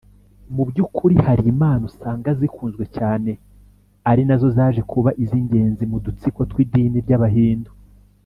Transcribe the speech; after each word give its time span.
mu 0.55 0.63
by’ukuri 0.69 1.15
hari 1.27 1.43
imana 1.53 1.81
usanga 1.91 2.29
zikunzwe 2.39 2.83
cyane 2.97 3.31
ari 4.11 4.21
na 4.27 4.35
zo 4.41 4.47
zaje 4.57 4.81
kuba 4.91 5.09
iz’ingenzi 5.23 5.83
mu 5.91 5.97
dutsiko 6.05 6.39
tw’idini 6.49 6.97
ry’abahindu 7.05 7.71